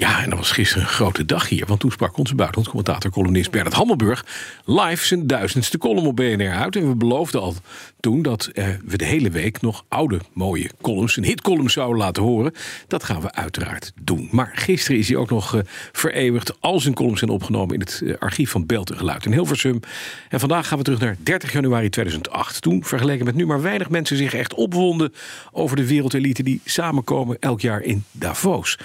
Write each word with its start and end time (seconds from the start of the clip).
Ja, 0.00 0.22
en 0.22 0.30
dat 0.30 0.38
was 0.38 0.50
gisteren 0.50 0.82
een 0.82 0.88
grote 0.88 1.24
dag 1.24 1.48
hier. 1.48 1.66
Want 1.66 1.80
toen 1.80 1.90
sprak 1.90 2.16
onze 2.16 2.34
buitenlandcommentator, 2.34 3.10
columnist 3.10 3.50
Bernard 3.50 3.74
Hammelburg... 3.74 4.24
live 4.64 5.06
zijn 5.06 5.26
duizendste 5.26 5.78
column 5.78 6.06
op 6.06 6.16
BNR 6.16 6.52
uit. 6.52 6.76
En 6.76 6.88
we 6.88 6.94
beloofden 6.94 7.40
al 7.40 7.54
toen 8.00 8.22
dat 8.22 8.46
eh, 8.46 8.66
we 8.84 8.96
de 8.96 9.04
hele 9.04 9.30
week 9.30 9.60
nog 9.60 9.84
oude, 9.88 10.20
mooie 10.32 10.70
columns... 10.80 11.16
een 11.16 11.24
hitcolumn 11.24 11.70
zouden 11.70 11.98
laten 11.98 12.22
horen. 12.22 12.52
Dat 12.86 13.04
gaan 13.04 13.20
we 13.20 13.32
uiteraard 13.32 13.92
doen. 14.00 14.28
Maar 14.30 14.50
gisteren 14.54 14.98
is 14.98 15.08
hij 15.08 15.16
ook 15.16 15.30
nog 15.30 15.54
uh, 15.54 15.60
vereeuwigd. 15.92 16.60
Al 16.60 16.80
zijn 16.80 16.94
columns 16.94 17.18
zijn 17.18 17.30
opgenomen 17.30 17.74
in 17.74 17.80
het 17.80 18.00
uh, 18.02 18.14
archief 18.18 18.50
van 18.50 18.66
Beeld 18.66 18.90
en 18.90 18.96
Geluid 18.96 19.26
in 19.26 19.32
Hilversum. 19.32 19.80
En 20.28 20.40
vandaag 20.40 20.68
gaan 20.68 20.78
we 20.78 20.84
terug 20.84 21.00
naar 21.00 21.16
30 21.22 21.52
januari 21.52 21.88
2008. 21.88 22.62
Toen, 22.62 22.84
vergeleken 22.84 23.24
met 23.24 23.34
nu, 23.34 23.46
maar 23.46 23.62
weinig 23.62 23.90
mensen 23.90 24.16
zich 24.16 24.34
echt 24.34 24.54
opwonden... 24.54 25.12
over 25.52 25.76
de 25.76 25.86
wereldelite 25.86 26.42
die 26.42 26.60
samenkomen 26.64 27.36
elk 27.40 27.60
jaar 27.60 27.82
in 27.82 28.04
Davos... 28.12 28.78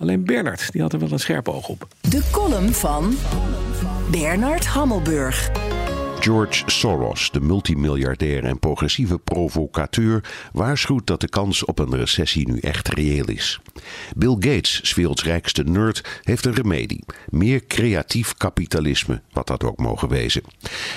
Alleen 0.00 0.24
Bernard 0.24 0.72
die 0.72 0.82
had 0.82 0.92
er 0.92 0.98
wel 0.98 1.12
een 1.12 1.18
scherp 1.18 1.48
oog 1.48 1.68
op. 1.68 1.86
De 2.00 2.28
column 2.30 2.72
van 2.72 3.14
Bernard 4.10 4.66
Hammelburg. 4.66 5.69
George 6.20 6.62
Soros, 6.66 7.30
de 7.30 7.40
multimiljardair 7.40 8.44
en 8.44 8.58
progressieve 8.58 9.18
provocateur, 9.18 10.24
waarschuwt 10.52 11.06
dat 11.06 11.20
de 11.20 11.28
kans 11.28 11.64
op 11.64 11.78
een 11.78 11.96
recessie 11.96 12.48
nu 12.48 12.58
echt 12.58 12.88
reëel 12.88 13.28
is. 13.28 13.60
Bill 14.16 14.34
Gates, 14.38 14.80
's 14.82 14.94
werelds 14.94 15.24
rijkste 15.24 15.62
nerd, 15.62 16.20
heeft 16.22 16.46
een 16.46 16.54
remedie: 16.54 17.04
meer 17.28 17.66
creatief 17.66 18.34
kapitalisme, 18.34 19.22
wat 19.32 19.46
dat 19.46 19.64
ook 19.64 19.78
mogen 19.78 20.08
wezen. 20.08 20.42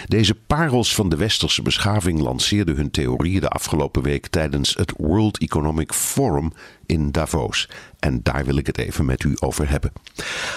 Deze 0.06 0.36
parels 0.36 0.96
van 0.96 1.10
de 1.10 1.16
westerse 1.16 1.62
beschaving 1.62 2.20
lanceerden 2.20 2.76
hun 2.76 2.92
theorieën 2.92 3.42
de 3.42 3.50
afgelopen 3.50 4.02
week 4.02 4.28
tijdens 4.28 4.76
het 4.76 4.94
World 4.98 5.38
Economic 5.38 5.94
Forum 5.94 6.52
in 6.86 7.12
Davos. 7.12 7.70
En 8.00 8.20
daar 8.24 8.46
wil 8.46 8.58
ik 8.58 8.68
het 8.68 8.78
even 8.78 9.06
met 9.06 9.24
u 9.24 9.36
over 9.40 9.70
hebben. 9.70 9.92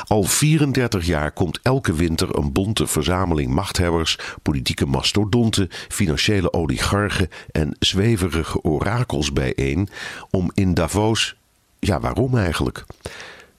Al 0.06 0.22
34 0.22 1.06
jaar 1.06 1.32
komt 1.32 1.60
elke 1.62 1.94
winter 1.94 2.36
een 2.36 2.52
bonte 2.52 2.86
verzameling 2.86 3.50
machthebbers, 3.50 4.18
politieke 4.42 4.86
mastodonten, 4.86 5.68
financiële 5.88 6.52
oligarchen 6.52 7.28
en 7.52 7.76
zweverige 7.78 8.62
orakels 8.62 9.32
bijeen 9.32 9.88
om 10.30 10.50
in 10.54 10.74
Davos. 10.74 11.36
Ja, 11.78 12.00
waarom 12.00 12.36
eigenlijk? 12.36 12.84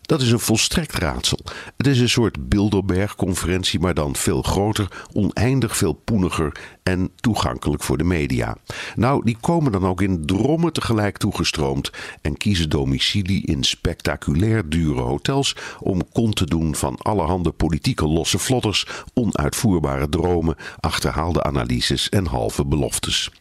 Dat 0.07 0.21
is 0.21 0.31
een 0.31 0.39
volstrekt 0.39 0.93
raadsel. 0.93 1.39
Het 1.77 1.87
is 1.87 1.99
een 1.99 2.09
soort 2.09 2.49
Bilderberg-conferentie, 2.49 3.79
maar 3.79 3.93
dan 3.93 4.15
veel 4.15 4.41
groter, 4.41 5.05
oneindig 5.13 5.77
veel 5.77 5.93
poeniger 5.93 6.51
en 6.83 7.11
toegankelijk 7.15 7.83
voor 7.83 7.97
de 7.97 8.03
media. 8.03 8.57
Nou, 8.95 9.23
die 9.23 9.37
komen 9.39 9.71
dan 9.71 9.85
ook 9.85 10.01
in 10.01 10.25
drommen 10.25 10.73
tegelijk 10.73 11.17
toegestroomd 11.17 11.91
en 12.21 12.37
kiezen 12.37 12.69
domicilie 12.69 13.45
in 13.45 13.63
spectaculair 13.63 14.69
dure 14.69 15.01
hotels 15.01 15.55
om 15.79 16.11
kont 16.11 16.35
te 16.35 16.45
doen 16.45 16.75
van 16.75 16.97
allerhande 16.97 17.51
politieke 17.51 18.07
losse 18.07 18.39
vlodders, 18.39 18.87
onuitvoerbare 19.13 20.09
dromen, 20.09 20.55
achterhaalde 20.79 21.43
analyses 21.43 22.09
en 22.09 22.25
halve 22.25 22.65
beloftes. 22.65 23.31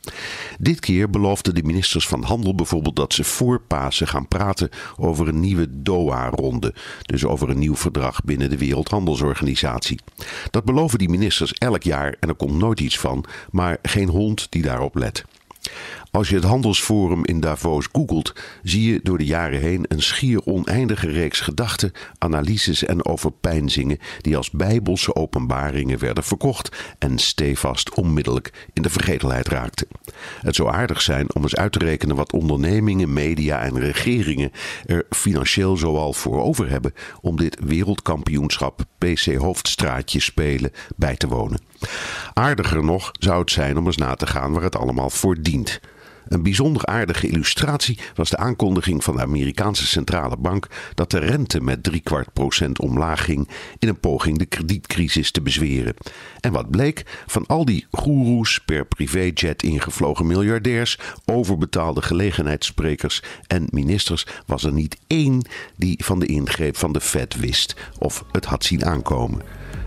Dit 0.59 0.81
keer 0.81 1.11
beloofden 1.11 1.55
de 1.55 1.63
ministers 1.63 2.09
van 2.09 2.23
Handel 2.23 2.55
bijvoorbeeld 2.55 2.97
dat 2.97 3.13
ze 3.13 3.25
voor 3.25 3.61
Pasen 3.61 4.09
gaan 4.09 4.29
praten 4.29 4.71
over 4.97 5.29
een 5.29 5.41
nieuwe 5.41 5.83
Doha-ronde, 5.83 6.55
dus 7.03 7.25
over 7.25 7.51
een 7.51 7.59
nieuw 7.59 7.77
verdrag 7.77 8.25
binnen 8.25 8.51
de 8.51 8.59
Wereldhandelsorganisatie. 8.59 10.01
Dat 10.51 10.65
beloven 10.65 10.99
die 10.99 11.09
ministers 11.09 11.53
elk 11.53 11.83
jaar 11.83 12.15
en 12.21 12.29
er 12.29 12.35
komt 12.35 12.59
nooit 12.59 12.81
iets 12.81 12.99
van, 12.99 13.25
maar 13.51 13.79
geen 13.83 14.09
hond 14.09 14.47
die 14.51 14.63
daarop 14.63 14.95
let. 14.95 15.25
Als 16.17 16.29
je 16.29 16.35
het 16.35 16.45
handelsforum 16.45 17.25
in 17.25 17.41
Davos 17.41 17.89
googelt, 17.93 18.33
zie 18.63 18.93
je 18.93 19.01
door 19.03 19.19
de 19.19 19.25
jaren 19.25 19.61
heen 19.61 19.85
een 19.89 20.03
schier 20.03 20.47
oneindige 20.47 21.11
reeks 21.11 21.41
gedachten, 21.41 21.93
analyses 22.19 22.85
en 22.85 23.07
overpeinzingen 23.07 23.99
die 24.21 24.37
als 24.37 24.51
bijbelse 24.51 25.15
openbaringen 25.15 25.99
werden 25.99 26.25
verkocht 26.25 26.95
en 26.99 27.19
stevast 27.19 27.95
onmiddellijk 27.95 28.69
in 28.73 28.83
de 28.83 28.91
vergetelheid 28.91 29.49
raakten. 29.49 29.87
Het 30.41 30.55
zou 30.55 30.69
aardig 30.69 31.03
zijn 31.03 31.35
om 31.35 31.43
eens 31.43 31.57
uit 31.57 31.73
te 31.73 31.79
rekenen 31.79 32.17
wat 32.17 32.33
ondernemingen, 32.33 33.13
media 33.13 33.61
en 33.61 33.81
regeringen 33.81 34.53
er 34.87 35.07
financieel 35.11 35.77
zoal 35.77 36.13
voor 36.13 36.43
over 36.43 36.71
hebben 36.71 36.95
om 37.21 37.37
dit 37.37 37.57
wereldkampioenschap 37.65 38.85
PC 38.99 39.35
Hoofdstraatje 39.35 40.21
spelen 40.21 40.73
bij 40.97 41.17
te 41.17 41.29
wonen. 41.29 41.61
Aardiger 42.33 42.85
nog 42.85 43.13
zou 43.19 43.41
het 43.41 43.51
zijn 43.51 43.77
om 43.79 43.87
eens 43.87 43.97
na 43.97 44.15
te 44.15 44.27
gaan 44.27 44.53
waar 44.53 44.63
het 44.63 44.77
allemaal 44.77 45.11
voor 45.11 45.43
dient. 45.43 45.81
Een 46.29 46.43
bijzonder 46.43 46.87
aardige 46.87 47.29
illustratie 47.29 47.99
was 48.15 48.31
de 48.31 48.37
aankondiging 48.37 49.05
van 49.05 49.17
de 49.17 49.23
Amerikaanse 49.23 49.87
centrale 49.87 50.37
bank 50.37 50.67
dat 50.95 51.11
de 51.11 51.19
rente 51.19 51.61
met 51.61 51.83
driekwart 51.83 52.33
procent 52.33 52.81
omlaag 52.81 53.25
ging 53.25 53.49
in 53.79 53.89
een 53.89 54.01
poging 54.01 54.39
de 54.39 54.47
kredietcrisis 54.47 55.31
te 55.31 55.43
bezweren. 55.43 55.95
En 56.41 56.53
wat 56.53 56.71
bleek? 56.71 57.23
Van 57.27 57.47
al 57.47 57.65
die 57.65 57.87
goeroes 57.91 58.61
per 58.65 58.85
privéjet 58.85 59.63
ingevlogen 59.63 60.27
miljardairs, 60.27 60.99
overbetaalde 61.25 62.03
gelegenheidssprekers 62.03 63.23
en 63.47 63.67
ministers 63.71 64.27
was 64.47 64.65
er 64.65 64.73
niet 64.73 64.99
één 65.07 65.43
die 65.77 66.05
van 66.05 66.19
de 66.19 66.27
ingreep 66.27 66.77
van 66.77 66.93
de 66.93 67.01
Fed 67.01 67.37
wist 67.37 67.77
of 67.99 68.25
het 68.33 68.45
had 68.45 68.65
zien 68.65 68.85
aankomen. 68.85 69.43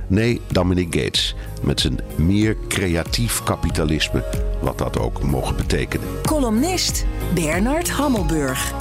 Nee, 0.09 0.41
Dominic 0.51 0.95
Gates. 0.95 1.35
Met 1.61 1.79
zijn 1.79 1.99
meer 2.15 2.57
creatief 2.67 3.43
kapitalisme, 3.43 4.23
wat 4.61 4.77
dat 4.77 4.99
ook 4.99 5.23
mogen 5.23 5.55
betekenen. 5.55 6.07
Columnist 6.21 7.05
Bernard 7.33 7.89
Hammelburg. 7.89 8.73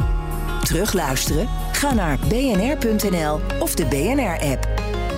Terugluisteren? 0.62 1.48
Ga 1.72 1.94
naar 1.94 2.18
bnr.nl 2.28 3.40
of 3.60 3.74
de 3.74 3.84
BNR-app. 3.84 4.68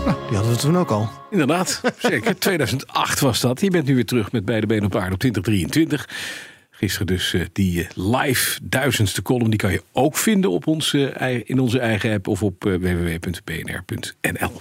Nou, 0.07 0.17
die 0.29 0.37
hadden 0.37 0.55
we 0.55 0.61
toen 0.61 0.79
ook 0.79 0.91
al. 0.91 1.09
Inderdaad, 1.31 1.81
zeker. 1.99 2.39
2008 2.39 3.21
was 3.21 3.41
dat. 3.41 3.61
Je 3.61 3.71
bent 3.71 3.87
nu 3.87 3.95
weer 3.95 4.07
terug 4.07 4.33
met 4.33 4.45
beide 4.45 4.67
benen 4.67 4.85
op 4.85 4.97
aarde 4.97 5.13
op 5.13 5.19
2023. 5.19 6.09
Gisteren 6.71 7.07
dus 7.07 7.33
uh, 7.33 7.45
die 7.53 7.87
live 7.95 8.61
duizendste 8.63 9.23
column. 9.23 9.51
Die 9.51 9.59
kan 9.59 9.73
je 9.73 9.83
ook 9.93 10.17
vinden 10.17 10.51
op 10.51 10.67
ons, 10.67 10.93
uh, 10.93 11.41
in 11.45 11.59
onze 11.59 11.79
eigen 11.79 12.13
app 12.13 12.29
of 12.29 12.43
op 12.43 12.65
uh, 12.65 12.75
www.bnr.nl. 12.75 14.61